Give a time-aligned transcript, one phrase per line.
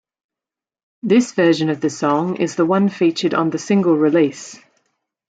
[1.03, 4.57] This version of the song is the one featured on the single release.